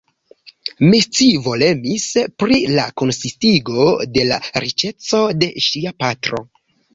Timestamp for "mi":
0.85-1.01